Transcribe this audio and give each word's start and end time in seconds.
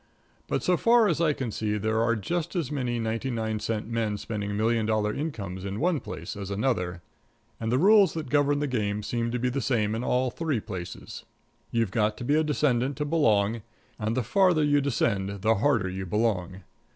But 0.47 0.63
so 0.63 0.77
far 0.77 1.07
as 1.07 1.21
I 1.21 1.31
can 1.31 1.51
see 1.51 1.77
there 1.77 2.01
are 2.01 2.15
just 2.15 2.55
as 2.55 2.71
many 2.71 2.97
ninety 2.97 3.29
nine 3.29 3.59
cent 3.59 3.87
men 3.87 4.17
spending 4.17 4.57
million 4.57 4.87
dollar 4.87 5.13
incomes 5.13 5.63
in 5.63 5.79
one 5.79 5.99
place 5.99 6.35
as 6.35 6.49
another; 6.49 7.03
and 7.59 7.71
the 7.71 7.77
rules 7.77 8.15
that 8.15 8.27
govern 8.31 8.61
the 8.61 8.65
game 8.65 9.03
seem 9.03 9.29
to 9.29 9.37
be 9.37 9.49
the 9.49 9.61
same 9.61 9.93
in 9.93 10.03
all 10.03 10.31
three 10.31 10.59
places 10.59 11.23
you've 11.69 11.91
got 11.91 12.17
to 12.17 12.23
be 12.23 12.33
a 12.33 12.43
descendant 12.43 12.97
to 12.97 13.05
belong, 13.05 13.61
and 13.99 14.17
the 14.17 14.23
farther 14.23 14.63
you 14.63 14.81
descend 14.81 15.43
the 15.43 15.53
harder 15.61 15.87
you 15.87 16.07
belong. 16.07 16.63